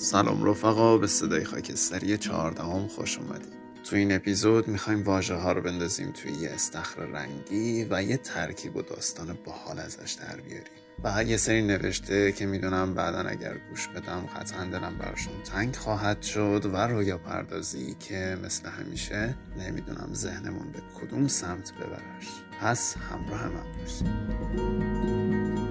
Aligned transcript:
سلام 0.00 0.44
رفقا 0.44 0.98
به 0.98 1.06
صدای 1.06 1.44
خاکستری 1.44 2.18
چهاردهم 2.18 2.88
خوش 2.88 3.18
اومدید. 3.18 3.52
تو 3.84 3.96
این 3.96 4.12
اپیزود 4.12 4.68
می‌خوایم 4.68 5.02
واژه 5.02 5.34
ها 5.34 5.52
رو 5.52 5.62
بندازیم 5.62 6.12
توی 6.12 6.32
یه 6.32 6.50
استخر 6.50 7.00
رنگی 7.00 7.86
و 7.90 8.02
یه 8.02 8.16
ترکیب 8.16 8.76
و 8.76 8.82
داستان 8.82 9.38
باحال 9.44 9.78
ازش 9.78 10.12
در 10.12 10.40
بیاریم. 10.40 10.72
و 11.04 11.24
یه 11.24 11.36
سری 11.36 11.62
نوشته 11.62 12.32
که 12.32 12.46
می‌دونم 12.46 12.94
بعدا 12.94 13.28
اگر 13.28 13.56
گوش 13.70 13.88
بدم 13.88 14.20
قطعا 14.36 14.64
دلم 14.64 14.98
براشون 14.98 15.42
تنگ 15.44 15.76
خواهد 15.76 16.22
شد 16.22 16.70
و 16.72 16.76
رویا 16.76 17.18
پردازی 17.18 17.96
که 18.00 18.38
مثل 18.44 18.68
همیشه 18.68 19.34
نمی‌دونم 19.58 20.10
ذهنمون 20.14 20.72
به 20.72 20.78
کدوم 21.00 21.28
سمت 21.28 21.72
ببرش. 21.72 22.28
پس 22.60 22.96
همراه 22.96 23.48
من 23.48 23.72
باشید. 23.78 25.67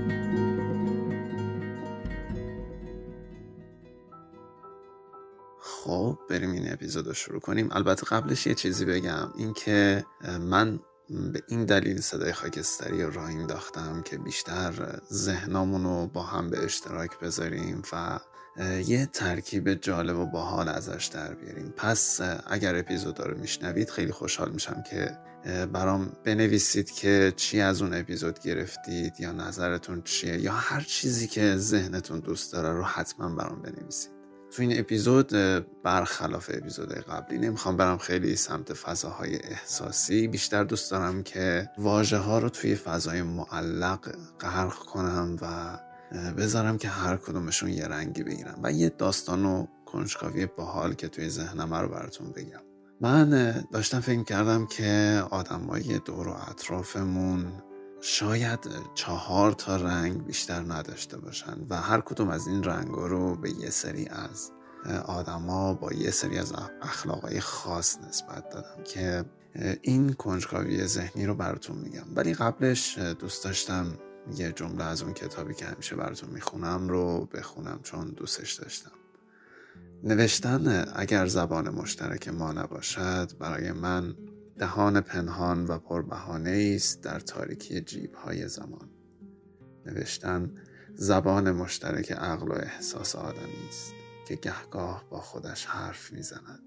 خب 5.87 6.19
بریم 6.29 6.51
این 6.51 6.73
اپیزود 6.73 7.07
رو 7.07 7.14
شروع 7.14 7.39
کنیم. 7.39 7.69
البته 7.71 8.05
قبلش 8.05 8.47
یه 8.47 8.55
چیزی 8.55 8.86
بگم 8.86 9.33
اینکه 9.37 10.05
من 10.39 10.79
به 11.33 11.43
این 11.47 11.65
دلیل 11.65 12.01
صدای 12.01 12.33
خاکستری 12.33 13.04
رو 13.04 13.11
راه 13.11 13.25
انداختم 13.25 14.01
که 14.01 14.18
بیشتر 14.18 15.00
ذهنامون 15.14 15.83
رو 15.83 16.07
با 16.07 16.23
هم 16.23 16.50
به 16.50 16.65
اشتراک 16.65 17.19
بذاریم 17.19 17.81
و 17.93 18.19
یه 18.86 19.05
ترکیب 19.05 19.73
جالب 19.73 20.18
و 20.18 20.25
باحال 20.25 20.69
ازش 20.69 21.09
در 21.14 21.33
بیاریم. 21.33 21.73
پس 21.78 22.21
اگر 22.47 22.75
اپیزود 22.75 23.19
رو 23.19 23.37
میشنوید 23.37 23.89
خیلی 23.89 24.11
خوشحال 24.11 24.51
میشم 24.51 24.83
که 24.89 25.17
برام 25.73 26.11
بنویسید 26.23 26.92
که 26.92 27.33
چی 27.36 27.61
از 27.61 27.81
اون 27.81 27.93
اپیزود 27.93 28.39
گرفتید 28.39 29.19
یا 29.19 29.31
نظرتون 29.31 30.01
چیه 30.01 30.37
یا 30.42 30.54
هر 30.54 30.81
چیزی 30.81 31.28
که 31.28 31.57
ذهنتون 31.57 32.19
دوست 32.19 32.53
داره 32.53 32.69
رو 32.69 32.83
حتما 32.83 33.36
برام 33.36 33.62
بنویسید. 33.62 34.17
تو 34.58 34.63
این 34.63 34.80
اپیزود 34.80 35.31
برخلاف 35.83 36.50
اپیزود 36.53 36.94
قبلی 36.94 37.38
نمی‌خوام 37.38 37.77
برم 37.77 37.97
خیلی 37.97 38.36
سمت 38.36 38.73
فضاهای 38.73 39.36
احساسی. 39.36 40.27
بیشتر 40.27 40.63
دوست 40.63 40.91
دارم 40.91 41.23
که 41.23 41.69
واژه 41.77 42.17
ها 42.17 42.39
رو 42.39 42.50
توی 42.50 42.75
فضای 42.75 43.22
معلق 43.22 44.16
غرق 44.39 44.73
کنم 44.73 45.38
و 45.41 45.80
بذارم 46.33 46.78
که 46.78 46.89
هر 46.89 47.17
کدومشون 47.17 47.69
یه 47.69 47.88
رنگی 47.88 48.23
بگیرم. 48.23 48.59
و 48.63 48.72
یه 48.72 48.89
داستان 48.89 49.45
و 49.45 49.67
کنجکاوی 49.85 50.45
باحال 50.45 50.94
که 50.94 51.08
توی 51.08 51.30
ذهنم 51.30 51.73
رو 51.73 51.88
براتون 51.88 52.31
بگم. 52.31 52.61
من 53.02 53.53
داشتم 53.72 54.00
فکر 54.00 54.23
کردم 54.23 54.66
که 54.66 55.23
آدمای 55.30 56.00
دور 56.05 56.28
و 56.28 56.35
اطرافمون 56.50 57.45
شاید 58.02 58.59
چهار 58.95 59.52
تا 59.52 59.76
رنگ 59.76 60.26
بیشتر 60.26 60.59
نداشته 60.59 61.17
باشن 61.17 61.66
و 61.70 61.81
هر 61.81 62.02
کدوم 62.02 62.30
از 62.30 62.48
این 62.48 62.64
رنگ 62.64 62.88
رو 62.88 63.36
به 63.36 63.50
یه 63.50 63.70
سری 63.70 64.08
از 64.08 64.52
آدما 65.06 65.73
با 65.73 65.94
یه 65.94 66.12
سری 66.12 66.38
از 66.38 66.53
اخلاقای 66.81 67.40
خاص 67.40 67.98
نسبت 67.98 68.50
دادم 68.50 68.84
که 68.84 69.25
این 69.81 70.14
کنجکاوی 70.14 70.88
ذهنی 70.88 71.25
رو 71.25 71.36
براتون 71.36 71.78
میگم. 71.78 72.06
ولی 72.16 72.34
قبلش 72.34 72.98
دوست 72.98 73.44
داشتم 73.44 73.94
یه 74.36 74.52
جمله 74.52 74.84
از 74.84 75.02
اون 75.02 75.14
کتابی 75.14 75.53
که 75.53 75.66
همیشه 75.66 75.95
براتون 75.95 76.30
می‌خونم 76.30 76.88
رو 76.90 77.25
بخونم 77.34 77.80
چون 77.84 78.09
دوستش 78.09 78.53
داشتم. 78.53 78.92
نوشتن 80.03 80.86
اگر 80.95 81.28
زبان 81.28 81.70
مشترک 81.70 82.28
ما 82.28 82.52
نباشد 82.52 83.31
برای 83.40 83.72
من 83.72 84.16
دهان 84.59 85.02
پنهان 85.02 85.66
و 85.66 85.80
پربهانه 85.80 86.73
است 86.75 87.03
در 87.03 87.19
تاریکی 87.19 87.81
جیب 87.81 88.13
های 88.13 88.47
زمان. 88.47 88.89
نوشتن 89.86 90.55
زبان 90.95 91.52
مشترک 91.52 92.11
عقل 92.11 92.47
و 92.47 92.53
احساس 92.53 93.16
آدمی 93.16 93.67
است 93.69 93.94
که 94.28 94.35
گهگاه 94.35 95.05
با 95.09 95.19
خودش 95.19 95.66
حرف 95.66 96.11
می‌زند. 96.11 96.63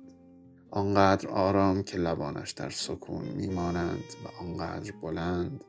آنقدر 0.70 1.28
آرام 1.28 1.82
که 1.82 1.98
لبانش 1.98 2.50
در 2.50 2.70
سکون 2.70 3.24
میمانند 3.24 4.04
و 4.24 4.44
آنقدر 4.44 4.92
بلند 5.02 5.64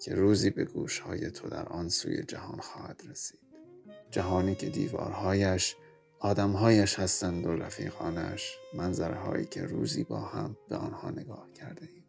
که 0.00 0.14
روزی 0.14 0.50
به 0.50 0.64
گوشهای 0.64 1.30
تو 1.30 1.48
در 1.48 1.68
آن 1.68 1.88
سوی 1.88 2.22
جهان 2.22 2.60
خواهد 2.60 3.02
رسید. 3.10 3.40
جهانی 4.10 4.54
که 4.54 4.70
دیوارهایش 4.70 5.76
آدمهایش 6.22 6.98
هستند 6.98 7.46
و 7.46 7.56
رفیقانش 7.56 8.58
منظره 8.74 9.14
هایی 9.14 9.46
که 9.46 9.62
روزی 9.62 10.04
با 10.04 10.20
هم 10.20 10.56
به 10.68 10.76
آنها 10.76 11.10
نگاه 11.10 11.46
کرده 11.54 11.88
ایم. 11.92 12.04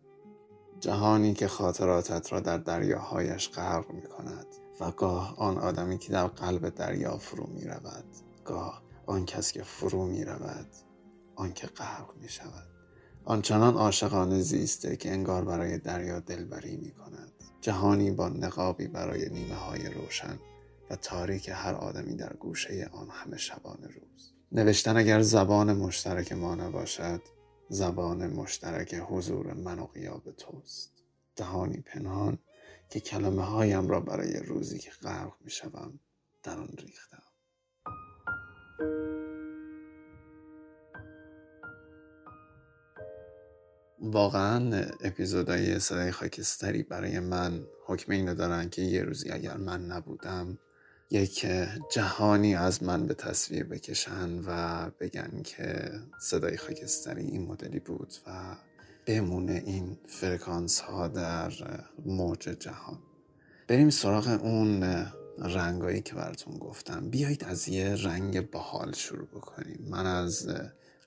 جهانی 0.79 1.33
که 1.33 1.47
خاطراتت 1.47 2.33
را 2.33 2.39
در 2.39 2.57
دریاهایش 2.57 3.49
غرق 3.49 3.91
می 3.91 4.01
کند 4.01 4.45
و 4.79 4.91
گاه 4.91 5.35
آن 5.37 5.57
آدمی 5.57 5.97
که 5.97 6.11
در 6.13 6.27
قلب 6.27 6.69
دریا 6.69 7.17
فرو 7.17 7.47
می 7.47 7.65
رود 7.65 8.05
گاه 8.45 8.83
آن 9.05 9.25
کس 9.25 9.51
که 9.51 9.63
فرو 9.63 10.05
می 10.05 10.25
رود 10.25 10.67
آن 11.35 11.53
که 11.53 11.67
غرق 11.67 12.15
می 12.21 12.29
شود 12.29 12.67
آنچنان 13.25 13.73
عاشقانه 13.73 14.41
زیسته 14.41 14.95
که 14.95 15.11
انگار 15.11 15.45
برای 15.45 15.77
دریا 15.77 16.19
دلبری 16.19 16.77
می 16.77 16.91
کند 16.91 17.31
جهانی 17.61 18.11
با 18.11 18.29
نقابی 18.29 18.87
برای 18.87 19.29
نیمه 19.29 19.55
های 19.55 19.89
روشن 19.89 20.39
و 20.91 20.95
تاریک 20.95 21.49
هر 21.53 21.73
آدمی 21.73 22.15
در 22.15 22.33
گوشه 22.33 22.89
آن 22.93 23.09
همه 23.11 23.37
شبان 23.37 23.83
روز. 23.83 24.33
نوشتن 24.51 24.97
اگر 24.97 25.21
زبان 25.21 25.73
مشترک 25.73 26.31
ما 26.31 26.55
نباشد 26.55 27.21
زبان 27.69 28.27
مشترک 28.27 28.93
حضور 28.93 29.53
من 29.53 29.79
و 29.79 29.85
قیاب 29.85 30.31
توست. 30.31 30.91
دهانی 31.35 31.77
پنهان 31.77 32.37
که 32.89 32.99
کلمه 32.99 33.41
هایم 33.45 33.87
را 33.87 33.99
برای 33.99 34.33
روزی 34.33 34.79
که 34.79 34.91
غرق 35.01 35.33
می 35.41 35.51
شوم 35.51 35.99
در 36.43 36.57
آن 36.57 36.69
ریختم. 36.77 37.23
واقعا 43.99 44.85
اپیزودهای 45.01 45.79
صدای 45.79 46.11
خاکستری 46.11 46.83
برای 46.83 47.19
من 47.19 47.65
حکم 47.85 48.11
اینو 48.11 48.35
دارن 48.35 48.69
که 48.69 48.81
یه 48.81 49.03
روزی 49.03 49.29
اگر 49.31 49.57
من 49.57 49.85
نبودم 49.85 50.57
یک 51.11 51.47
جهانی 51.91 52.55
از 52.55 52.83
من 52.83 53.05
به 53.05 53.13
تصویر 53.13 53.63
بکشن 53.63 54.39
و 54.47 54.89
بگن 54.99 55.41
که 55.43 55.91
صدای 56.19 56.57
خاکستری 56.57 57.21
این 57.21 57.47
مدلی 57.47 57.79
بود 57.79 58.13
و 58.27 58.55
بمونه 59.05 59.63
این 59.65 59.97
فرکانس 60.07 60.79
ها 60.79 61.07
در 61.07 61.51
موج 62.05 62.39
جهان. 62.39 62.99
بریم 63.67 63.89
سراغ 63.89 64.39
اون 64.43 64.83
رنگایی 65.37 66.01
که 66.01 66.15
براتون 66.15 66.57
گفتم. 66.57 67.09
بیایید 67.09 67.43
از 67.43 67.69
یه 67.69 67.95
رنگ 67.95 68.51
باحال 68.51 68.93
شروع 68.93 69.27
بکنیم. 69.27 69.85
من 69.89 70.05
از 70.05 70.49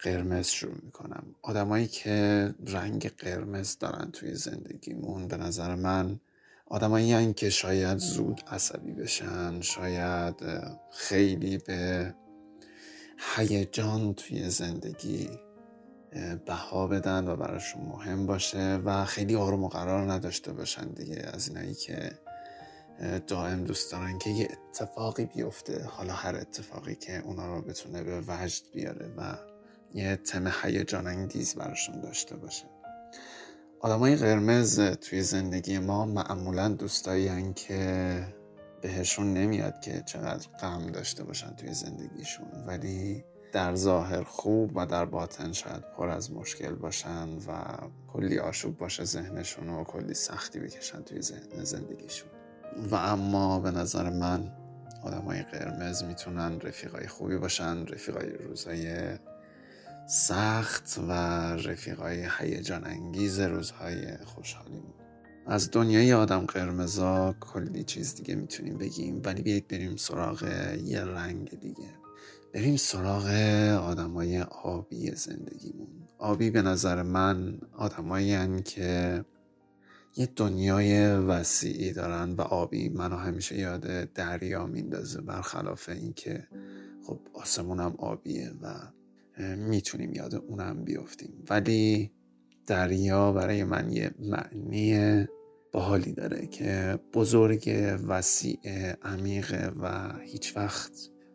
قرمز 0.01 0.47
شروع 0.47 0.79
می‌کنم. 0.85 1.35
آدمایی 1.43 1.87
که 1.87 2.55
رنگ 2.67 3.09
قرمز 3.09 3.79
دارن 3.79 4.11
توی 4.11 4.35
زندگیمون 4.35 5.29
به 5.29 5.37
نظر 5.37 5.75
من 5.75 6.21
آدمایی 6.67 7.33
که 7.33 7.51
شاید 7.51 7.99
زود 7.99 8.41
عصبی 8.47 8.93
بشن 8.93 9.61
شاید 9.61 10.35
خیلی 10.91 11.59
به 11.59 12.15
هیجان 13.37 14.15
توی 14.15 14.51
زندگی 14.51 15.31
بها 16.47 16.87
بدن 16.87 17.29
و 17.29 17.37
براشون 17.37 17.83
مهم 17.83 18.27
باشه 18.27 18.81
و 18.85 19.05
خیلی 19.05 19.37
آروم 19.37 19.65
و 19.65 19.69
قرار 19.69 20.13
نداشته 20.13 20.53
باشن 20.53 20.89
دیگه. 20.89 21.31
از 21.33 21.49
اینایی 21.49 21.75
که 21.75 22.19
دائم 23.27 23.65
دوست 23.65 23.93
دارن 23.93 24.19
که 24.19 24.31
یه 24.31 24.49
اتفاقی 24.51 25.25
بیفته 25.25 25.85
حالا 25.85 26.13
هر 26.13 26.37
اتفاقی 26.37 26.95
که 26.95 27.19
اونا 27.19 27.55
رو 27.55 27.63
بتونه 27.63 28.03
به 28.03 28.21
وجد 28.29 28.63
بیاره 28.73 29.13
و 29.17 29.37
یه 29.95 30.17
تم 30.17 30.53
هیجان 30.63 31.07
انگیز 31.07 31.55
براشون 31.55 32.01
داشته 32.01 32.37
باشه. 32.37 32.74
آدمای 33.85 34.17
قرمز 34.17 34.81
توی 34.81 35.23
زندگی 35.23 35.79
ما 35.79 36.07
معمولا 36.07 36.69
دوستایی 36.69 37.53
که 37.53 38.27
بهشون 38.83 39.35
نمیاد 39.35 39.81
که 39.81 40.03
چقدر 40.07 40.49
غم 40.61 40.87
داشته 40.87 41.25
باشن 41.25 41.55
توی 41.57 41.75
زندگیشون 41.75 42.47
ولی 42.67 43.25
در 43.53 43.75
ظاهر 43.75 44.23
خوب 44.23 44.77
و 44.77 44.87
در 44.87 45.05
باطن 45.05 45.53
شاید 45.53 45.83
پر 45.97 46.09
از 46.09 46.33
مشکل 46.33 46.75
باشن 46.75 47.29
و 47.29 47.65
کلی 48.13 48.39
آشوب 48.39 48.79
باشه 48.79 49.05
ذهنشون 49.05 49.69
و 49.69 49.85
کلی 49.85 50.15
سختی 50.15 50.61
بکشن 50.61 51.03
توی 51.03 51.23
ذهن 51.23 51.65
زندگیشون. 51.65 52.29
و 52.91 52.95
اما 52.95 53.61
به 53.61 53.71
نظر 53.71 54.11
من 54.11 54.53
آدمای 55.03 55.43
قرمز 55.43 56.05
می‌تونن 56.05 56.61
رفیقای 56.61 57.07
خوبی 57.07 57.37
باشن 57.37 57.87
رفیقای 57.87 58.31
روزای 58.31 59.17
سخت 60.07 60.99
و 61.09 61.13
رفیقای 61.57 62.29
هیجان 62.39 62.85
انگیز 62.85 63.41
روزهای 63.41 64.17
خوشحالیمون 64.25 64.95
از 65.47 65.71
دنیای 65.71 66.13
آدم 66.13 66.41
قرمزا 66.41 67.35
کلی 67.41 67.85
چیز 67.85 68.15
دیگه 68.15 68.35
می‌تونیم 68.35 68.79
بگیم 68.79 69.21
ولی 69.25 69.43
بیایید 69.43 69.69
بریم 69.69 69.97
سراغ 69.97 70.43
یه 70.85 71.05
رنگ 71.05 71.61
دیگه. 71.61 71.91
بریم 72.55 72.77
سراغ 72.77 73.27
آدمای 73.83 74.41
آبی 74.43 75.11
زندگیمون. 75.11 75.89
آبی 76.19 76.51
به 76.51 76.63
نظر 76.63 77.03
من 77.03 77.59
آدمایی 77.73 78.63
که 78.63 79.25
یه 80.17 80.29
دنیای 80.37 81.07
وسیعی 81.09 81.93
دارن 81.93 82.33
و 82.33 82.41
آبی 82.41 82.89
منو 82.89 83.17
همیشه 83.17 83.59
یاد 83.59 84.13
دریا 84.13 84.67
میندازه 84.67 85.21
برخلاف 85.21 85.89
اینکه 85.89 86.49
خب 87.07 87.21
آسمونم 87.35 87.95
آبیه 87.99 88.53
و 88.63 88.75
می‌تونیم 89.39 90.13
یاد 90.13 90.35
اونم 90.35 90.85
بیفتیم 90.85 91.45
ولی 91.51 92.13
دریا 92.67 93.33
برای 93.33 93.65
من 93.65 93.93
یه 93.93 94.11
معنی 94.19 95.27
باحالی 95.73 96.13
داره 96.13 96.47
که 96.47 96.99
بزرگ 97.13 97.71
وسیع 98.09 98.61
عمیقه 99.03 99.73
و 99.81 100.13
هیچ 100.23 100.57
وقت 100.57 100.93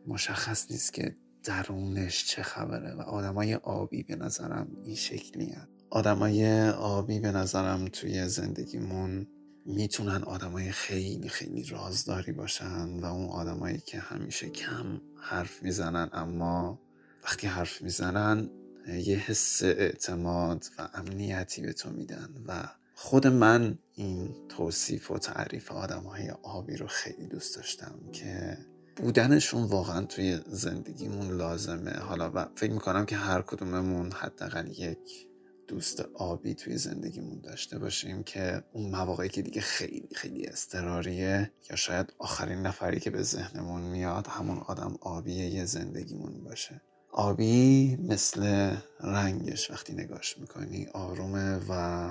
مشخص 0.07 0.71
نیست 0.71 0.93
که 0.93 1.15
درونش 1.43 2.25
چه 2.25 2.43
خبره 2.43 2.95
و 2.95 3.01
آدمای 3.01 3.55
آبی 3.55 4.03
به 4.03 4.15
نظرم 4.15 4.67
این 4.83 4.95
شکلی 4.95 5.45
هن. 5.45 5.67
آدمای 5.89 6.69
آبی 6.69 7.19
به 7.19 7.31
نظرم 7.31 7.85
توی 7.85 8.27
زندگیمون 8.27 9.27
می‌تونن 9.65 10.23
آدمای 10.23 10.71
خیلی 10.71 11.29
خیلی 11.29 11.63
رازداری 11.63 12.31
باشن 12.31 12.99
و 12.99 13.05
اون 13.05 13.29
آدمایی 13.29 13.77
که 13.77 13.99
همیشه 13.99 14.49
کم 14.49 15.01
حرف 15.21 15.63
می‌زنن 15.63 16.09
اما 16.13 16.79
وقتی 17.24 17.48
حرف 17.48 17.81
می‌زنن 17.81 18.50
یه 18.88 19.18
حس 19.18 19.63
اعتماد 19.63 20.66
و 20.77 20.89
امنیتی 20.94 21.62
به 21.62 21.74
تو 21.74 21.89
میدن 21.89 22.30
و 22.48 22.69
خود 22.95 23.27
من 23.27 23.77
این 23.95 24.36
توصیف 24.50 25.12
و 25.12 25.18
تعریف 25.18 25.71
آدم 25.71 26.04
های 26.04 26.30
آبی 26.30 26.75
رو 26.77 26.88
خیلی 26.88 27.27
دوست 27.27 27.56
داشتم 27.56 28.00
که 28.13 28.57
بودنشون 28.95 29.63
واقعا 29.63 30.06
توی 30.06 30.39
زندگیمون 30.48 31.38
لازمه. 31.38 31.92
حالا 31.92 32.31
و 32.36 32.45
فکر 32.56 32.71
می‌کنم 32.71 33.06
که 33.06 33.16
هر 33.16 33.42
کدوممون 33.42 34.12
حداقل 34.12 34.68
یک 34.68 35.27
دوست 35.68 36.01
آبی 36.01 36.54
توی 36.54 36.77
زندگیمون 36.77 37.42
داشته 37.42 37.80
باشیم 37.80 38.24
که 38.24 38.63
اون 38.74 38.92
مواقعی 38.92 39.30
که 39.30 39.42
دیگه 39.42 39.62
خیلی 39.62 40.10
خیلی 40.16 40.45
استراریه 40.45 41.51
یا 41.69 41.75
شاید 41.75 42.13
آخرین 42.18 42.62
نفری 42.62 43.00
که 43.00 43.10
به 43.10 43.24
ذهنمون 43.24 43.81
میاد 43.81 44.27
همون 44.27 44.57
آدم 44.57 44.98
آبیه 45.01 45.50
یه 45.50 45.66
زندگیمون 45.66 46.44
باشه. 46.44 46.81
آبی 47.11 47.95
مثل 47.95 48.73
رنگش 49.00 49.71
وقتی 49.71 49.94
نگاش 49.94 50.38
می‌کنی 50.38 50.88
آرومه 50.94 51.59
و 51.69 52.09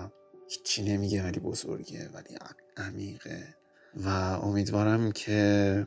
هیچی 0.49 0.83
نمیگه 0.83 1.23
ولی 1.23 1.41
بزرگه 1.41 2.09
ولی 2.09 2.39
عمیقه. 2.77 3.55
و 3.97 4.09
امیدوارم 4.09 5.13
که 5.13 5.87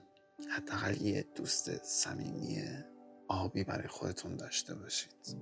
حداقل 0.56 1.02
یه 1.02 1.26
دوست 1.36 1.86
صمیمی 1.86 2.64
آبی 3.28 3.64
برای 3.64 3.88
خودتون 3.88 4.36
داشته 4.36 4.76
باشید. 4.76 5.38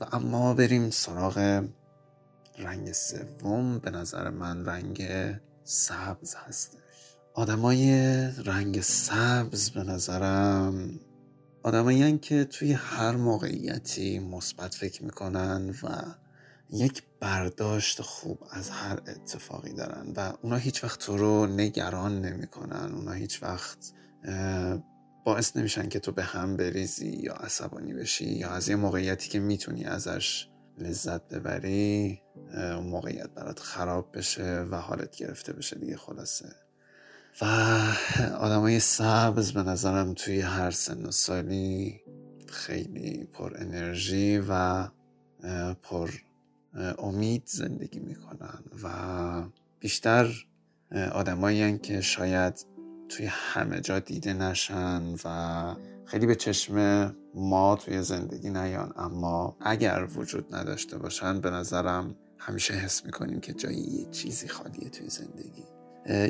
و 0.00 0.06
اما 0.12 0.54
بریم 0.54 0.90
سراغ 0.90 1.64
رنگ 2.58 2.92
سوم. 2.92 3.78
به 3.78 3.90
نظر 3.90 4.30
من 4.30 4.66
رنگ 4.66 5.02
سبز 5.64 6.34
هستش. 6.34 6.78
آدمای 7.34 7.92
رنگ 8.44 8.80
سبز 8.80 9.70
به 9.70 9.82
نظرم 9.82 11.00
آدمایی 11.64 12.18
که 12.18 12.44
توی 12.44 12.72
هر 12.72 13.16
موقعیتی 13.16 14.18
مثبت 14.18 14.74
فکر 14.74 15.04
می‌کنن 15.04 15.74
و 15.82 15.88
یک 16.70 17.02
برداشت 17.20 18.02
خوب 18.02 18.38
از 18.50 18.70
هر 18.70 19.00
اتفاقی 19.06 19.72
دارن 19.72 20.12
و 20.16 20.32
اونا 20.42 20.56
هیچ 20.56 20.84
وقت 20.84 21.00
تو 21.00 21.16
رو 21.16 21.46
نگران 21.46 22.20
نمی‌کنن. 22.20 22.92
اونا 22.94 23.12
هیچ 23.12 23.42
وقت 23.42 23.92
باعث 25.24 25.56
نمیشن 25.56 25.88
که 25.88 26.00
تو 26.00 26.12
به 26.12 26.22
هم 26.22 26.56
بریزی 26.56 27.10
یا 27.10 27.32
عصبانی 27.32 27.92
بشی 27.92 28.30
یا 28.30 28.50
از 28.50 28.68
یه 28.68 28.76
موقعیتی 28.76 29.28
که 29.28 29.40
می‌تونی 29.40 29.84
ازش 29.84 30.48
لذت 30.78 31.28
ببری 31.28 32.22
اون 32.54 32.86
موقعیت 32.86 33.30
برات 33.30 33.58
خراب 33.58 34.16
بشه 34.16 34.66
و 34.70 34.76
حالت 34.76 35.16
گرفته 35.16 35.52
بشه 35.52 35.78
دیگه 35.78 35.96
خلاصه. 35.96 36.48
و 37.40 37.44
آدمای 38.38 38.80
سبز 38.80 39.52
به 39.52 39.62
نظرم 39.62 40.14
توی 40.14 40.40
هر 40.40 40.70
سن 40.70 41.06
و 41.06 41.10
سالی 41.10 42.00
خیلی 42.46 43.28
پر 43.32 43.52
انرژی 43.56 44.38
و 44.48 44.88
پر 45.82 46.10
امید 46.98 47.42
زندگی 47.46 48.00
می‌کنن 48.00 48.62
و 48.82 48.88
بیشتر 49.80 50.34
آدمایی 51.12 51.78
که 51.78 52.00
شاید 52.00 52.66
توی 53.08 53.26
همه 53.26 53.80
جا 53.80 53.98
دیده 53.98 54.32
نشن 54.32 55.02
و 55.24 55.74
خیلی 56.04 56.26
به 56.26 56.34
چشم 56.34 57.16
ما 57.34 57.76
توی 57.76 58.02
زندگی 58.02 58.50
نیان. 58.50 58.92
اما 58.96 59.56
اگر 59.60 60.08
وجود 60.16 60.54
نداشته 60.54 60.98
باشن 60.98 61.40
به 61.40 61.50
نظرم 61.50 62.14
همیشه 62.38 62.74
حس 62.74 63.04
می‌کنیم 63.04 63.40
که 63.40 63.52
جایی 63.52 63.80
یه 63.80 64.10
چیزی 64.10 64.48
خالیه 64.48 64.88
توی 64.88 65.08
زندگی. 65.08 65.64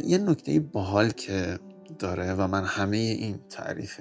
یه 0.04 0.18
نکته 0.18 0.60
باحال 0.60 1.10
که 1.10 1.58
داره 1.98 2.34
و 2.34 2.46
من 2.46 2.64
همه 2.64 2.96
این 2.96 3.38
تعریف 3.50 4.00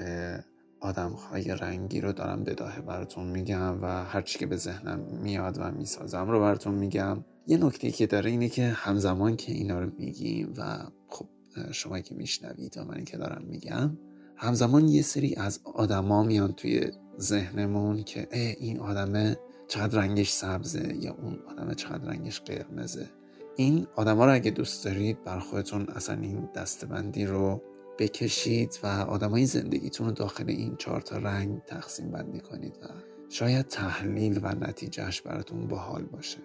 آدم 0.79 1.11
های 1.11 1.55
رنگی 1.55 2.01
رو 2.01 2.11
دارم 2.11 2.43
بداهه 2.43 2.81
براتون 2.81 3.27
میگم 3.27 3.81
و 3.81 4.03
هرچی 4.03 4.39
که 4.39 4.45
به 4.45 4.55
ذهنم 4.55 4.99
میاد 4.99 5.57
و 5.59 5.71
می‌سازم 5.71 6.29
رو 6.29 6.39
براتون 6.39 6.73
میگم. 6.73 7.25
یه 7.47 7.57
نکته 7.57 7.91
که 7.91 8.07
داره 8.07 8.29
اینه 8.29 8.49
که 8.49 8.67
همزمان 8.67 9.35
که 9.35 9.51
اینا 9.51 9.79
رو 9.79 9.91
میگیم 9.97 10.53
و 10.57 10.77
خب 11.07 11.25
شما 11.71 11.99
که 11.99 12.15
میشنوید 12.15 12.77
و 12.77 12.85
من 12.85 13.03
که 13.03 13.17
دارم 13.17 13.43
میگم 13.49 13.97
همزمان 14.35 14.87
یه 14.87 15.01
سری 15.01 15.35
از 15.35 15.59
آدما 15.63 16.23
میان 16.23 16.51
توی 16.51 16.91
ذهنمون 17.19 18.03
که 18.03 18.27
این 18.31 18.79
آدمه 18.79 19.37
چقدر 19.67 19.99
رنگش 19.99 20.31
سبزه 20.31 20.95
یا 20.95 21.13
اون 21.21 21.39
آدمه 21.47 21.75
چقدر 21.75 22.05
رنگش 22.05 22.41
قرمزه. 22.41 23.09
این 23.55 23.87
آدما 23.95 24.25
رو 24.25 24.33
اگه 24.33 24.51
دوست 24.51 24.85
دارید 24.85 25.23
بر 25.23 25.39
خودتون 25.39 25.87
اصلا 25.89 26.21
این 26.21 26.49
دستبندی 26.55 27.25
رو 27.25 27.61
بکشید 27.99 28.79
و 28.83 28.87
آدمای 28.87 29.45
زندگیتون 29.45 30.07
رو 30.07 30.13
داخل 30.13 30.49
این 30.49 30.75
چهار 30.75 31.01
تا 31.01 31.17
رنگ 31.17 31.61
تقسیم 31.63 32.11
بندی 32.11 32.39
کنید 32.39 32.77
و 32.81 32.85
شاید 33.29 33.67
تحلیل 33.67 34.39
و 34.43 34.55
نتیجهش 34.55 35.21
براتون 35.21 35.67
باحال 35.67 36.03
باشه. 36.03 36.37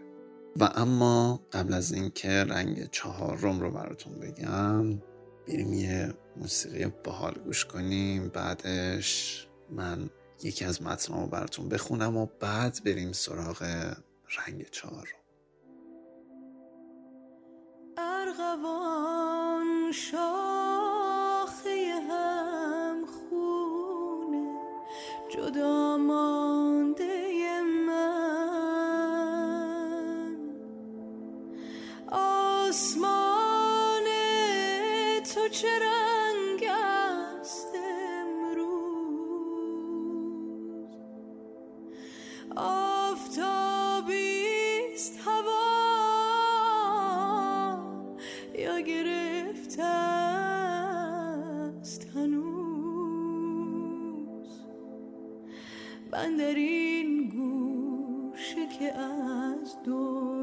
و 0.61 0.73
اما 0.75 1.41
قبل 1.53 1.75
از 1.75 1.93
اینکه 1.93 2.29
رنگ 2.29 2.91
چهارم 2.91 3.61
رو 3.61 3.71
براتون 3.71 4.13
بگم 4.21 5.03
بریم 5.49 5.73
یه 5.73 6.15
موسیقی 6.37 6.87
باحال 7.05 7.35
گوش 7.45 7.65
کنیم. 7.65 8.29
بعدش 8.29 9.47
من 9.71 10.11
یکی 10.43 10.65
از 10.65 10.83
متنها 10.83 11.21
رو 11.21 11.27
براتون 11.27 11.69
بخونم 11.69 12.17
و 12.17 12.27
بعد 12.41 12.79
بریم 12.85 13.13
سراغ 13.13 13.63
رنگ 14.39 14.67
چهارم. 14.71 15.26
ارغوان 17.99 19.93
شاخه 19.93 21.69
هم 22.09 23.07
خونه. 23.07 24.45
جدا 25.29 25.97
مانده 25.97 26.46
من 56.17 56.37
در 56.37 56.55
این 56.55 57.29
گوشه 57.29 58.67
که 58.79 58.95
از 58.95 59.77
دنیا 59.85 60.36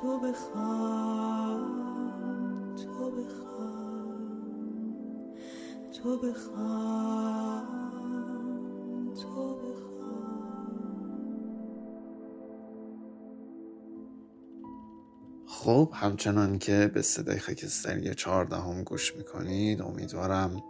تو 0.00 0.20
بخوام 0.20 1.60
تو 2.76 3.10
بخوام 3.10 4.54
تو 5.92 6.18
بخوام 6.18 7.66
تو 9.14 9.56
بخوام 9.56 10.40
خب 15.46 15.92
همچنان 15.94 16.58
که 16.58 16.90
به 16.94 17.02
صدای 17.02 17.38
خاکستری 17.38 18.14
چهاردهم 18.14 18.84
گوش 18.84 19.16
می‌کنید 19.16 19.82
امیدوارم 19.82 20.62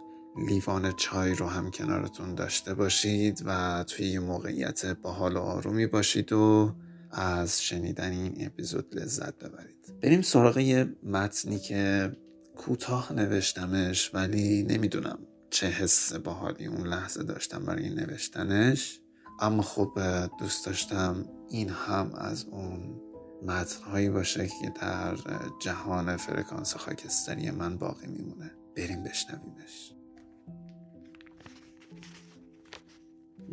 لیوان 0.47 0.91
چای 0.91 1.35
رو 1.35 1.45
هم 1.45 1.71
کنارتون 1.71 2.35
داشته 2.35 2.73
باشید 2.73 3.43
و 3.45 3.83
توی 3.83 4.07
یه 4.07 4.19
موقعیت 4.19 4.85
باحال 4.85 5.37
و 5.37 5.41
آرومی 5.41 5.87
باشید 5.87 6.33
و 6.33 6.71
از 7.11 7.63
شنیدن 7.63 8.11
این 8.11 8.45
اپیزود 8.45 8.95
لذت 8.95 9.33
ببرید. 9.35 9.99
بریم 10.01 10.21
سراغ 10.21 10.57
یه 10.57 10.95
متنی 11.03 11.59
که 11.59 12.11
کوتاه 12.57 13.13
نوشتمش 13.13 14.11
ولی 14.13 14.63
نمی‌دونم 14.63 15.19
چه 15.49 15.67
حس 15.67 16.13
باحالی 16.13 16.65
اون 16.65 16.87
لحظه 16.87 17.23
داشتم 17.23 17.65
برای 17.65 17.89
نوشتنش. 17.89 18.99
اما 19.39 19.61
خب 19.61 19.99
دوست 20.39 20.65
داشتم 20.65 21.25
این 21.49 21.69
هم 21.69 22.11
از 22.15 22.45
اون 22.45 23.01
متنهایی 23.45 24.09
باشه 24.09 24.47
که 24.47 24.73
در 24.81 25.15
جهان 25.61 26.17
فرکانس 26.17 26.75
خاکستری 26.75 27.51
من 27.51 27.77
باقی 27.77 28.07
میمونه. 28.07 28.51
بریم 28.77 29.03
بشنویمش. 29.03 29.93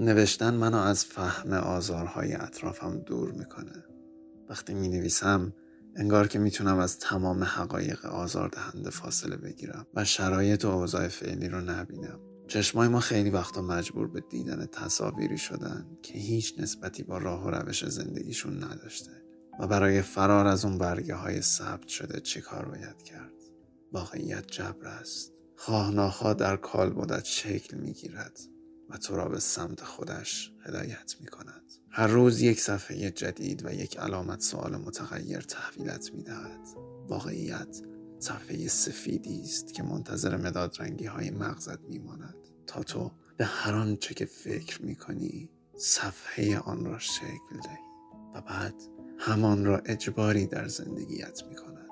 نوشتن 0.00 0.54
منو 0.54 0.76
از 0.76 1.04
فهم 1.04 1.52
آزارهای 1.52 2.34
اطرافم 2.34 2.98
دور 2.98 3.32
می‌کنه. 3.32 3.84
وقتی 4.48 4.74
می 4.74 4.88
نویسم 4.88 5.52
انگار 5.96 6.28
که 6.28 6.38
می‌تونم 6.38 6.78
از 6.78 6.98
تمام 6.98 7.44
حقایق 7.44 8.06
آزاردهنده 8.06 8.90
فاصله 8.90 9.36
بگیرم 9.36 9.86
و 9.94 10.04
شرایط 10.04 10.64
و 10.64 10.68
اوضاع 10.68 11.08
فعلی 11.08 11.48
رو 11.48 11.60
نبینم. 11.60 12.20
چشمای 12.48 12.88
ما 12.88 13.00
خیلی 13.00 13.30
وقتا 13.30 13.62
مجبور 13.62 14.08
به 14.08 14.20
دیدن 14.30 14.66
تصاویری 14.66 15.38
شدن 15.38 15.86
که 16.02 16.18
هیچ 16.18 16.54
نسبتی 16.58 17.02
با 17.02 17.18
راه 17.18 17.46
و 17.46 17.50
روش 17.50 17.88
زندگیشون 17.88 18.64
نداشته 18.64 19.10
و 19.60 19.66
برای 19.66 20.02
فرار 20.02 20.46
از 20.46 20.64
اون 20.64 20.78
برگه 20.78 21.14
های 21.14 21.42
ثبت 21.42 21.88
شده 21.88 22.20
چی 22.20 22.40
کار 22.40 22.68
باید 22.68 23.02
کرد؟ 23.02 23.32
واقعیت 23.92 24.46
جبر 24.46 24.86
است. 24.86 25.32
خواه 25.56 25.90
ناخواه 25.90 26.34
در 26.34 26.56
کال 26.56 26.90
بودت 26.90 27.24
شکل 27.24 27.76
می‌گیرد. 27.76 28.38
و 28.90 28.97
تو 28.97 29.16
را 29.16 29.28
به 29.28 29.40
سمت 29.40 29.85
خودش 29.85 30.52
هدایت 30.66 31.14
می 31.21 31.26
کند. 31.26 31.62
هر 31.90 32.07
روز 32.07 32.40
یک 32.40 32.61
صفحه 32.61 33.11
جدید 33.11 33.66
و 33.66 33.73
یک 33.73 33.99
علامت 33.99 34.40
سوال 34.40 34.76
متغیر 34.76 35.40
تحویلت 35.40 36.12
می 36.14 36.23
دهد. 36.23 36.68
واقعیت 37.09 37.83
صفحه 38.18 38.68
سفیدی 38.68 39.42
است 39.42 39.75
که 39.75 39.83
منتظر 39.83 40.37
مداد 40.37 40.76
رنگی 40.78 41.07
های 41.07 41.30
مغزت 41.30 41.80
می 41.80 41.99
ماند 41.99 42.35
تا 42.66 42.83
تو 42.83 43.11
به 43.37 43.45
هر 43.45 43.75
آنچه 43.75 44.14
که 44.14 44.25
فکر 44.25 44.83
می 44.83 44.97
کنی 44.97 45.50
صفحه 45.76 46.59
آن 46.59 46.85
را 46.85 46.99
شکل 46.99 47.61
دهی 47.64 47.88
و 48.35 48.40
بعد 48.40 48.75
همان 49.18 49.64
را 49.64 49.78
اجباری 49.78 50.47
در 50.47 50.68
زندگیت 50.68 51.42
می 51.49 51.57
کند. 51.57 51.88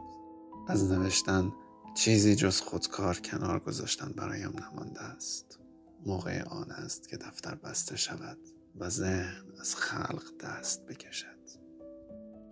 از 0.69 0.93
نوشتن 0.93 1.53
چیزی 1.95 2.37
جز 2.37 2.61
خودکار 2.61 3.19
کنار 3.19 3.59
گذاشتن 3.59 4.13
برایم 4.13 4.53
نمانده 4.61 5.01
است. 5.01 5.59
موقع 6.07 6.43
آن 6.43 6.71
است 6.71 7.09
که 7.09 7.17
دفتر 7.17 7.55
بسته 7.55 7.97
شود 7.97 8.39
و 8.79 8.89
ذهن 8.89 9.45
از 9.61 9.77
خلق 9.77 10.25
دست 10.41 10.87
بکشد. 10.87 11.37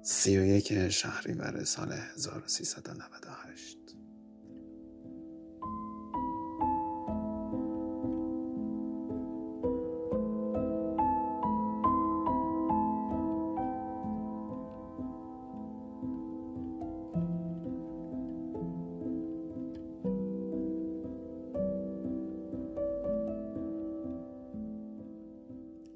سی 0.03 0.39
و 0.39 0.45
یک 0.45 0.89
شهریور 0.89 1.65
سال 1.65 1.93
1398 1.93 3.84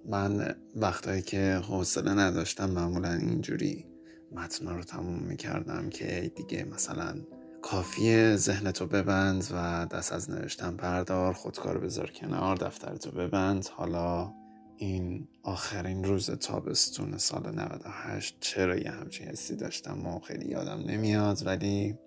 من 0.08 0.54
وقتایی 0.76 1.22
که 1.22 1.60
حوصله 1.68 2.14
نداشتم 2.14 2.70
معمولا 2.70 3.12
اینجوری 3.12 3.86
متنا 4.32 4.76
رو 4.76 4.82
تموم 4.82 5.18
می‌کردم 5.18 5.88
که 5.88 6.32
دیگه 6.36 6.64
مثلا 6.64 7.14
کافیه 7.62 8.36
ذهنتو 8.36 8.86
ببند 8.86 9.48
و 9.50 9.86
دست 9.86 10.12
از 10.12 10.30
نوشتن 10.30 10.76
بردار 10.76 11.32
خودکار 11.32 11.78
بذار 11.78 12.10
کنار 12.10 12.56
دفترتو 12.56 13.10
ببند. 13.10 13.66
حالا 13.66 14.32
این 14.76 15.28
آخرین 15.42 16.04
روز 16.04 16.30
تابستون 16.30 17.18
سال 17.18 17.54
98 17.54 18.36
چرا 18.40 18.76
یه 18.76 18.90
همچین 18.90 19.28
حسی 19.28 19.56
داشتم 19.56 20.06
و 20.06 20.20
خیلی 20.20 20.48
یادم 20.48 20.82
نمیاد 20.86 21.46
ولی 21.46 21.98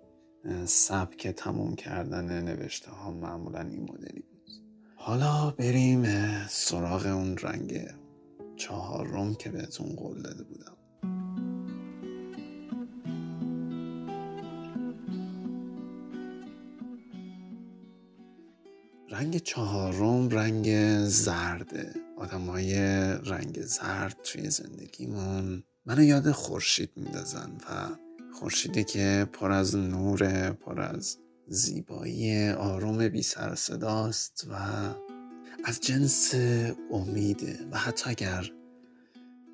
سبک 0.64 1.28
تموم 1.28 1.76
کردن 1.76 2.42
نوشته 2.42 2.90
ها 2.90 3.10
معمولا 3.10 3.60
این 3.60 3.82
مدلی 3.82 4.24
حالا 5.04 5.50
بریم 5.50 6.06
سراغ 6.48 7.06
اون 7.06 7.36
رنگ 7.36 7.88
چهارم 8.56 9.34
که 9.34 9.50
بهتون 9.50 9.96
قول 9.96 10.22
داده 10.22 10.44
بودم. 10.44 10.76
رنگ 19.10 19.36
چهارم 19.38 20.28
رنگ 20.28 20.98
زرده. 21.04 21.94
آدم 22.18 22.46
های 22.46 22.74
رنگ 23.24 23.60
زرد 23.60 24.16
توی 24.24 24.50
زندگیمون 24.50 25.62
منو 25.86 26.02
یاد 26.02 26.30
خورشید 26.30 26.90
میندازن 26.96 27.50
و 27.50 27.88
خورشیدی 28.34 28.84
که 28.84 29.28
پر 29.32 29.52
از 29.52 29.76
نور 29.76 30.50
پر 30.52 30.80
از 30.80 31.18
زیبایی 31.52 32.48
آروم 32.48 33.08
بی 33.08 33.22
سر 33.22 33.54
صداست 33.54 34.46
و 34.50 34.54
از 35.64 35.80
جنس 35.80 36.34
امیده 36.90 37.58
و 37.70 37.78
حتی 37.78 38.10
اگر 38.10 38.50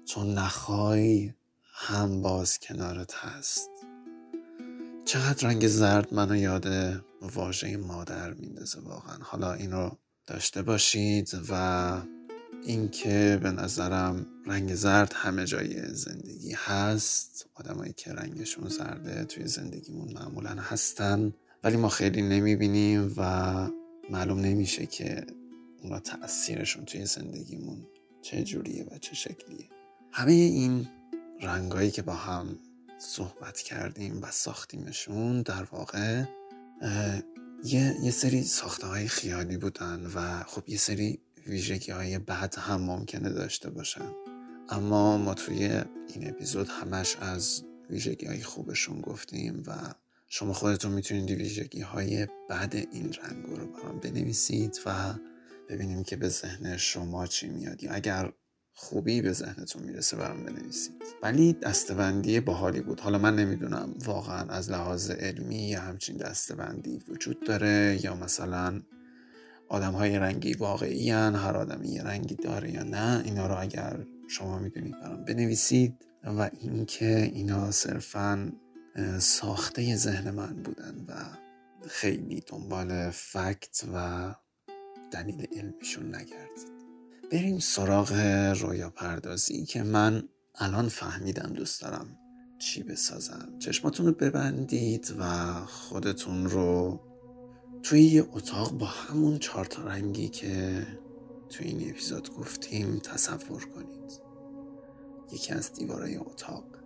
تو 0.08 0.24
نخوای 0.24 1.32
هم 1.64 2.22
باز 2.22 2.58
کنارت 2.58 3.14
هست. 3.14 3.70
چقدر 5.04 5.48
رنگ 5.48 5.68
زرد 5.68 6.14
منو 6.14 6.36
یاد 6.36 6.66
واژه 7.22 7.76
مادر 7.76 8.32
میندازه 8.32 8.80
واقعا. 8.80 9.16
حالا 9.20 9.52
این 9.52 9.72
رو 9.72 9.98
داشته 10.26 10.62
باشید 10.62 11.30
و 11.50 12.02
اینکه 12.62 13.38
به 13.42 13.50
نظرم 13.50 14.26
رنگ 14.46 14.74
زرد 14.74 15.12
همه 15.16 15.44
جای 15.44 15.94
زندگی 15.94 16.52
هست. 16.52 17.46
آدمایی 17.54 17.92
که 17.92 18.12
رنگشون 18.12 18.68
زرده 18.68 19.24
توی 19.24 19.46
زندگیمون 19.46 20.12
معمولا 20.12 20.50
هستن. 20.50 21.32
ولی 21.64 21.76
ما 21.76 21.88
خیلی 21.88 22.22
نمی‌بینیم 22.22 23.14
و 23.16 23.22
معلوم 24.10 24.40
نمیشه 24.40 24.86
که 24.86 25.26
اونا 25.82 26.00
تاثیرشون 26.00 26.84
توی 26.84 27.06
زندگیمون 27.06 27.86
چه 28.22 28.42
جوریه 28.42 28.84
و 28.84 28.98
چه 28.98 29.14
شکلیه. 29.14 29.68
همه 30.12 30.32
این 30.32 30.88
رنگایی 31.40 31.90
که 31.90 32.02
با 32.02 32.14
هم 32.14 32.58
صحبت 32.98 33.60
کردیم 33.60 34.22
و 34.22 34.30
ساختیمشون 34.30 35.42
در 35.42 35.62
واقع 35.62 36.24
یه, 37.64 37.96
یه 38.02 38.10
سری 38.10 38.42
ساخته 38.42 38.86
های 38.86 39.08
خیالی 39.08 39.56
بودن 39.56 40.06
و 40.14 40.42
خب 40.42 40.68
یه 40.68 40.76
سری 40.78 41.20
ویژگی 41.46 41.92
های 41.92 42.18
بد 42.18 42.54
هم 42.58 42.80
ممکنه 42.80 43.28
داشته 43.30 43.70
باشن. 43.70 44.12
اما 44.68 45.18
ما 45.18 45.34
توی 45.34 45.64
این 46.08 46.28
اپیزود 46.28 46.68
همش 46.68 47.16
از 47.16 47.64
ویژگی 47.90 48.26
های 48.26 48.42
خوبشون 48.42 49.00
گفتیم 49.00 49.62
و 49.66 49.94
شما 50.30 50.52
خودتون 50.52 50.92
می‌تونید 50.92 51.30
ویژگی 51.30 51.80
های 51.80 52.26
بد 52.50 52.74
این 52.92 53.12
رنگ 53.12 53.46
رو 53.46 53.66
برام 53.66 54.00
بنویسید 54.00 54.80
و 54.86 55.14
ببینیم 55.68 56.02
که 56.02 56.16
به 56.16 56.28
ذهن 56.28 56.76
شما 56.76 57.26
چی 57.26 57.48
میاد 57.48 57.80
اگر 57.90 58.32
خوبی 58.74 59.22
به 59.22 59.32
ذهنتون 59.32 59.82
می‌رسه 59.82 60.16
برام 60.16 60.44
بنویسید. 60.44 61.02
ولی 61.22 61.52
دستبندی 61.52 62.40
باحالی 62.40 62.80
بود. 62.80 63.00
حالا 63.00 63.18
من 63.18 63.36
نمی‌دونم 63.36 63.94
واقعا 64.04 64.48
از 64.48 64.70
لحاظ 64.70 65.10
علمی 65.10 65.68
یا 65.68 65.80
همچین 65.80 66.16
دستبندی 66.16 67.02
وجود 67.08 67.46
داره 67.46 67.98
یا 68.02 68.14
مثلا 68.14 68.82
آدم 69.68 69.92
های 69.92 70.18
رنگی 70.18 70.54
واقعی 70.54 71.10
هن. 71.10 71.34
هر 71.34 71.56
آدمی 71.56 71.88
یه 71.88 72.02
رنگی 72.02 72.34
داره 72.34 72.72
یا 72.72 72.82
نه 72.82 73.22
اینا 73.24 73.46
رو 73.46 73.60
اگر 73.60 74.06
شما 74.28 74.58
می‌دونید 74.58 75.00
برام 75.00 75.24
بنویسید. 75.24 75.94
و 76.24 76.50
اینکه 76.60 77.30
اینا 77.34 77.70
صرفا 77.70 78.52
ساخته 79.18 79.96
ذهن 79.96 80.30
من 80.30 80.62
بودن 80.62 81.04
و 81.08 81.12
خیلی 81.88 82.40
دنبال 82.40 83.10
فکت 83.10 83.84
و 83.94 84.34
دلیل 85.10 85.46
علمیشون 85.56 86.14
نگردید. 86.14 86.78
بریم 87.32 87.58
سراغ 87.58 88.12
رویا 88.60 88.90
پردازی 88.90 89.64
که 89.64 89.82
من 89.82 90.28
الان 90.54 90.88
فهمیدم 90.88 91.52
دوست 91.52 91.82
دارم 91.82 92.18
چی 92.58 92.82
بسازم. 92.82 93.58
چشماتون 93.58 94.06
رو 94.06 94.12
ببندید 94.12 95.14
و 95.18 95.54
خودتون 95.66 96.50
رو 96.50 97.00
توی 97.82 98.02
یه 98.02 98.26
اتاق 98.32 98.72
با 98.72 98.86
همون 98.86 99.38
چهار 99.38 99.68
رنگی 99.84 100.28
که 100.28 100.86
توی 101.48 101.66
این 101.66 101.90
اپیزود 101.90 102.34
گفتیم 102.34 102.98
تصور 102.98 103.64
کنید. 103.64 104.20
یکی 105.32 105.52
از 105.52 105.72
دیوارای 105.72 106.16
اتاق. 106.16 106.77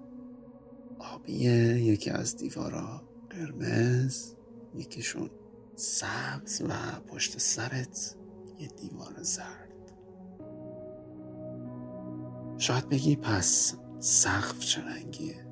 آبیه 1.14 1.80
یکی 1.82 2.10
از 2.10 2.36
دیوارا 2.36 3.02
قرمز 3.30 4.34
یکیشون 4.74 5.30
سبز 5.76 6.62
و 6.62 7.00
پشت 7.06 7.38
سرت 7.38 8.16
یه 8.58 8.68
دیوار 8.68 9.22
زرد. 9.22 9.92
شاید 12.58 12.88
بگی 12.88 13.16
پس 13.16 13.74
سقف 13.98 14.58
چه 14.58 14.80
رنگیه؟ 14.80 15.46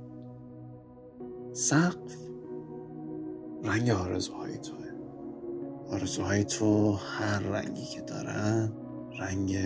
سقف 1.52 2.16
رنگ 3.64 3.90
آرزوهای 3.90 4.58
توه. 4.58 4.90
آرزوهای 5.88 6.44
تو 6.44 6.92
هر 6.92 7.38
رنگی 7.38 7.84
که 7.84 8.00
دارن 8.00 8.72
رنگ 9.18 9.58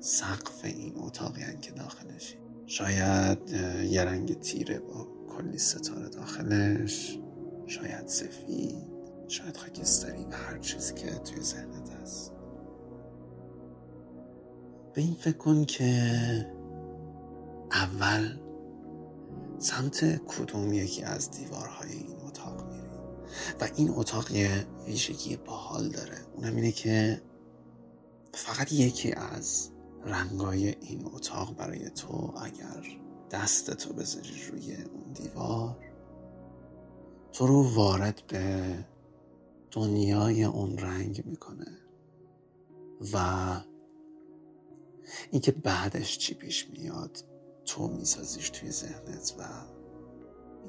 سقف 0.00 0.64
این 0.64 0.92
اتاقی 0.96 1.42
که 1.60 1.70
داخلشی. 1.70 2.41
شاید 2.66 3.50
یه 3.84 4.04
رنگ 4.04 4.40
تیره 4.40 4.78
با 4.78 5.08
کلی 5.28 5.58
ستاره 5.58 6.08
داخلش 6.08 7.18
شاید 7.66 8.06
سفید 8.06 8.92
شاید 9.28 9.56
خاکستری 9.56 10.24
و 10.24 10.30
هر 10.30 10.58
چیزی 10.58 10.94
که 10.94 11.10
توی 11.10 11.42
ذهنت 11.42 11.90
هست. 11.90 12.32
به 14.94 15.00
این 15.00 15.14
فکر 15.14 15.36
کن 15.36 15.64
که 15.64 16.12
اول 17.72 18.38
سمت 19.58 20.16
کدوم 20.26 20.72
یکی 20.72 21.02
از 21.02 21.30
دیوارهای 21.30 21.92
این 21.92 22.16
اتاق 22.26 22.72
میری 22.72 22.82
و 23.60 23.68
این 23.76 23.90
اتاق 23.96 24.30
یه 24.30 24.66
ویژگی 24.86 25.36
باحال 25.36 25.88
داره. 25.88 26.18
اونم 26.36 26.56
اینه 26.56 26.72
که 26.72 27.22
فقط 28.34 28.72
یکی 28.72 29.12
از 29.12 29.71
رنگای 30.04 30.68
این 30.68 31.06
اتاق 31.06 31.56
برای 31.56 31.90
تو 31.90 32.34
اگر 32.42 32.98
دستتو 33.30 33.92
بذاری 33.92 34.42
روی 34.50 34.74
اون 34.74 35.12
دیوار 35.12 35.78
تو 37.32 37.46
رو 37.46 37.74
وارد 37.74 38.22
به 38.28 38.78
دنیای 39.70 40.44
اون 40.44 40.78
رنگ 40.78 41.22
می‌کنه 41.26 41.78
و 43.12 43.16
اینکه 45.30 45.52
بعدش 45.52 46.18
چی 46.18 46.34
پیش 46.34 46.70
میاد 46.70 47.24
تو 47.64 47.88
میسازیش 47.88 48.50
توی 48.50 48.70
ذهنت 48.70 49.34
و 49.38 49.42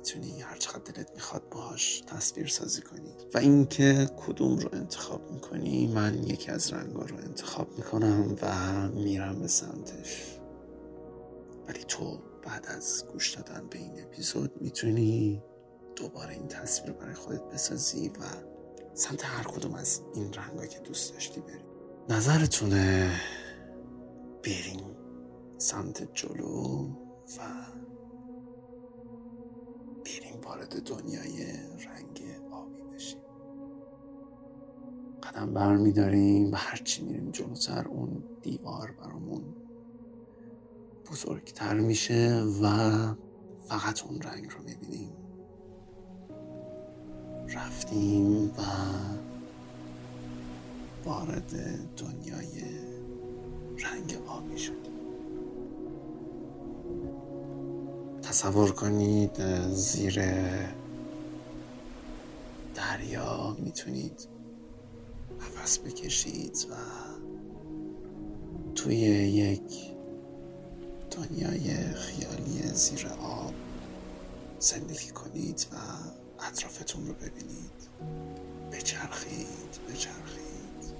می‌تونی 0.03 0.41
هر 0.41 0.57
چقدر 0.57 0.91
دلت 0.91 1.11
می‌خواد 1.13 1.49
باش 1.51 2.03
تصویر 2.07 2.47
سازی 2.47 2.81
کنی. 2.81 3.13
و 3.33 3.37
اینکه 3.37 4.09
کدوم 4.27 4.57
رو 4.57 4.69
انتخاب 4.73 5.31
می‌کنی 5.31 5.87
من 5.87 6.23
یکی 6.23 6.51
از 6.51 6.73
رنگا 6.73 7.01
رو 7.01 7.17
انتخاب 7.17 7.77
می‌کنم 7.77 8.35
و 8.41 8.87
میرم 8.89 9.39
به 9.39 9.47
سمتش. 9.47 10.39
ولی 11.67 11.83
تو 11.87 12.19
بعد 12.43 12.65
از 12.67 13.05
گوش 13.11 13.35
دادن 13.35 13.67
به 13.69 13.77
این 13.77 14.03
اپیزود 14.03 14.61
می‌تونی 14.61 15.43
دوباره 15.95 16.33
این 16.33 16.47
تصویر 16.47 16.93
برای 16.93 17.13
خودت 17.13 17.43
بسازی 17.43 18.09
و 18.09 18.23
سمت 18.93 19.25
هر 19.25 19.43
کدوم 19.43 19.73
از 19.73 20.01
این 20.15 20.33
رنگا 20.33 20.65
که 20.65 20.79
دوست 20.79 21.13
داشتی 21.13 21.41
بری. 21.41 21.63
نظرتونه 22.09 23.11
بریم 24.43 24.95
سمت 25.57 26.13
جلو 26.13 26.87
و 27.37 27.41
وارد 30.45 30.83
دنیای 30.83 31.45
رنگ 31.87 32.23
آبی 32.51 32.95
بشیم. 32.95 33.21
قدم 35.23 35.53
بر 35.53 35.77
میداریم 35.77 36.51
و 36.51 36.55
هرچی 36.55 37.03
میریم 37.03 37.31
جلوتر 37.31 37.87
اون 37.87 38.23
دیوار 38.41 38.91
برامون 38.91 39.43
بزرگتر 41.11 41.79
میشه 41.79 42.43
و 42.61 42.67
فقط 43.67 44.03
اون 44.05 44.21
رنگ 44.21 44.49
رو 44.51 44.63
می‌بینیم. 44.63 45.11
رفتیم 47.55 48.45
و 48.45 48.61
وارد 51.05 51.51
دنیای 51.97 52.63
رنگ 53.77 54.17
آبی 54.27 54.57
شدیم. 54.57 54.92
تصور 58.33 58.71
کنید 58.71 59.65
زیر 59.69 60.21
دریا 62.75 63.57
می‌تونید 63.59 64.27
نفس 65.39 65.79
بکشید 65.79 66.67
و 66.69 66.73
توی 68.75 68.95
یک 68.95 69.61
دنیای 71.11 71.93
خیالی 71.93 72.61
زیر 72.73 73.07
آب 73.21 73.53
زندگی 74.59 75.09
کنید 75.09 75.65
و 75.71 75.75
اطرافتون 76.47 77.07
رو 77.07 77.13
ببینید. 77.13 77.89
بچرخید 78.71 79.79
بچرخید. 79.89 80.93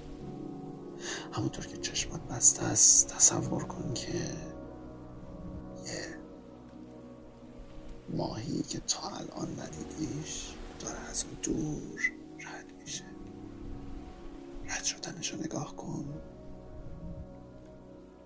همونطور 1.32 1.66
که 1.66 1.76
چشمات 1.76 2.20
بسته 2.20 2.64
است 2.64 3.08
تصور 3.08 3.64
کن 3.64 3.94
که 3.94 4.30
ماهی 8.16 8.62
که 8.62 8.80
تا 8.80 9.08
الان 9.08 9.60
ندیدیش 9.60 10.54
داره 10.80 10.98
از 10.98 11.24
اون 11.24 11.34
دور 11.42 12.00
رد 12.38 12.72
میشه. 12.80 13.04
رد 14.68 14.84
شدنش 14.84 15.32
رو 15.32 15.40
نگاه 15.40 15.76
کن. 15.76 16.14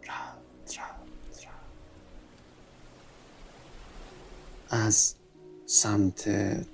رد 0.02 0.42
رد 0.78 1.08
رد. 1.44 1.68
از 4.70 5.14
سمت 5.66 6.24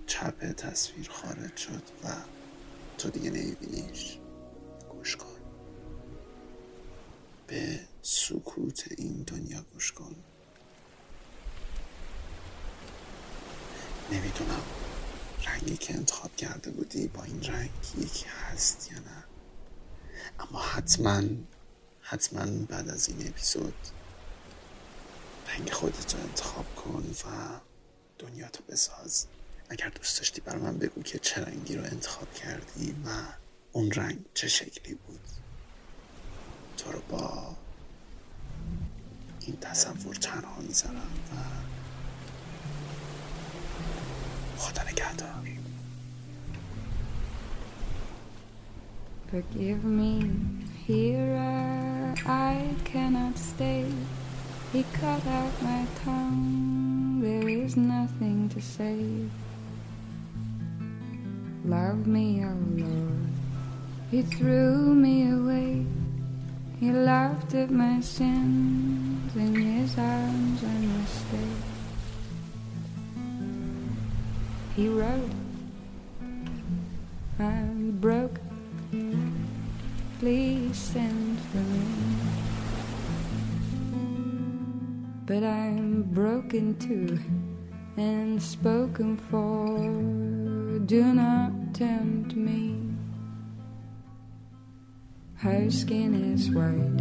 چپ 0.07 0.53
تصویر 0.53 1.09
خارج 1.11 1.57
شد 1.57 1.83
و 2.05 2.09
تو 2.99 3.11
دیگه 3.11 3.31
نمیبینیش. 3.31 4.19
گوش 4.91 5.17
کن. 5.17 5.27
به 7.47 7.81
سکوت 8.03 8.85
این 8.99 9.23
دنیا 9.23 9.63
گوش 9.73 9.93
کن. 9.93 10.17
نمی‌دونم. 14.13 14.63
رنگی 15.47 15.77
که 15.77 15.95
انتخاب 15.95 16.37
کرده 16.37 16.71
بودی 16.71 17.09
با 17.09 17.23
این 17.23 17.43
رنگ 17.43 17.71
یکی 17.99 18.27
هست 18.27 18.93
یا 18.93 18.99
نه؟ 18.99 19.25
اما 20.39 20.63
حتما 20.63 21.23
حتما 22.01 22.65
بعد 22.69 22.89
از 22.89 23.09
این 23.09 23.29
اپیزود 23.29 23.75
رنگ 25.49 25.71
خودت 25.71 26.15
رو 26.15 26.21
انتخاب 26.21 26.75
کن 26.75 27.15
و 27.25 27.61
دنیاتو 28.19 28.63
بساز. 28.69 29.27
اگر 29.69 29.89
دوست 29.89 30.19
داشتی 30.19 30.41
برای 30.41 30.63
من 30.63 30.79
بگو 30.79 31.03
که 31.03 31.19
چه 31.19 31.41
رنگی 31.41 31.77
رو 31.77 31.85
انتخاب 31.85 32.35
کردی 32.35 32.97
و 33.07 33.09
اون 33.73 33.91
رنگ 33.91 34.25
چه 34.35 34.49
شکلی 34.49 34.95
بود. 34.95 35.21
تو 36.77 36.93
رو 36.93 37.01
با 37.09 37.57
این 39.41 39.57
تصور 39.61 40.15
تنها 40.15 40.61
می‌ذارم 40.61 41.13
و 41.31 41.35
Forgive 49.35 49.83
me, 49.83 50.31
here 50.87 52.15
I 52.25 52.69
cannot 52.85 53.37
stay. 53.37 53.85
He 54.73 54.85
cut 54.93 55.27
out 55.27 55.61
my 55.61 55.85
tongue, 56.05 57.21
there 57.21 57.49
is 57.49 57.77
nothing 57.77 58.49
to 58.51 58.61
say. 58.61 59.27
Love 61.65 62.07
me, 62.07 62.45
oh 62.45 62.57
Lord. 62.77 63.27
He 64.13 64.23
threw 64.23 64.95
me 64.95 65.29
away. 65.33 65.85
He 66.79 66.93
laughed 66.93 67.55
at 67.55 67.73
my 67.73 68.01
sins, 68.03 69.35
in 69.35 69.55
his 69.57 69.99
arms 69.99 70.63
I 70.63 70.79
must 70.79 71.27
stay. 71.27 71.64
He 74.75 74.89
wrote, 74.89 75.31
I'm 77.39 77.99
broke, 78.01 78.41
please 80.19 80.77
send 80.77 81.39
for 81.51 81.59
me. 81.59 81.85
But 85.27 85.45
I'm 85.45 86.03
broken 86.03 86.77
too 86.79 87.19
and 87.97 88.43
spoken 88.43 89.17
for, 89.17 89.79
do 90.87 91.15
not 91.15 91.53
tempt 91.73 92.35
me. 92.35 92.81
Her 95.37 95.71
skin 95.71 96.33
is 96.35 96.51
white, 96.51 97.01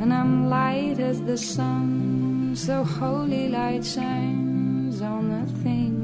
and 0.00 0.14
I'm 0.14 0.48
light 0.48 0.98
as 0.98 1.20
the 1.22 1.36
sun, 1.36 2.54
so 2.56 2.84
holy 2.84 3.48
light 3.48 3.84
shines 3.84 5.02
on 5.02 5.28
the 5.28 5.52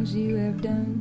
things 0.03 0.15
you 0.17 0.37
have 0.37 0.61
done. 0.61 0.99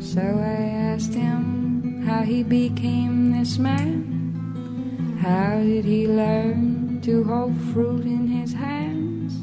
So 0.00 0.20
I 0.20 0.62
asked 0.92 1.12
him 1.12 2.02
how 2.06 2.22
he 2.22 2.42
became 2.42 3.30
this 3.32 3.58
man. 3.58 5.18
How 5.20 5.58
did 5.58 5.84
he 5.84 6.06
learn 6.06 7.00
to 7.02 7.24
hold 7.24 7.54
fruit 7.72 8.04
in 8.04 8.26
his 8.26 8.52
hands 8.52 9.34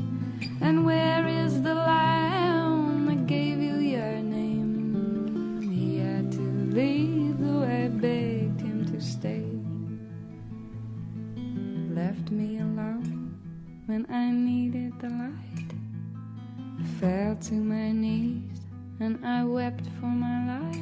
And 0.62 0.86
where 0.86 1.27
is 1.27 1.62
the 1.62 1.75
lamb 1.75 3.05
that 3.05 3.27
gave 3.27 3.60
you 3.60 3.77
your 3.77 4.17
name? 4.21 5.62
He 5.62 5.99
had 5.99 6.31
to 6.31 6.45
leave, 6.73 7.39
though 7.39 7.63
I 7.63 7.89
begged 7.89 8.62
him 8.62 8.86
to 8.91 8.99
stay. 8.99 9.45
Left 11.93 12.31
me 12.31 12.60
alone 12.60 13.38
when 13.86 14.05
I 14.10 14.31
needed 14.31 14.93
the 14.99 15.10
light 15.10 15.44
fell 16.99 17.36
to 17.36 17.53
my 17.55 17.91
knees 17.91 18.62
and 19.01 19.25
I 19.25 19.43
wept 19.43 19.86
for 19.99 20.05
my 20.05 20.60
life. 20.60 20.79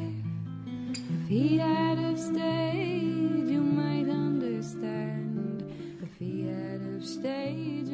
If 0.91 1.27
he 1.27 1.57
had 1.57 1.97
have 1.97 2.19
stayed, 2.19 3.47
you 3.47 3.61
might 3.61 4.09
understand. 4.09 5.63
If 6.03 6.13
he 6.19 6.43
had 6.43 6.81
have 6.81 7.05
stayed, 7.05 7.92